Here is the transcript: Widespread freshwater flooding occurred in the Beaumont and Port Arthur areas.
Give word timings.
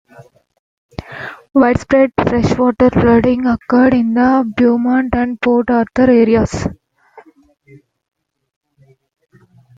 Widespread 1.53 2.11
freshwater 2.27 2.89
flooding 2.89 3.45
occurred 3.45 3.93
in 3.93 4.15
the 4.15 4.51
Beaumont 4.57 5.13
and 5.13 5.39
Port 5.39 5.69
Arthur 5.69 6.09
areas. 6.09 6.67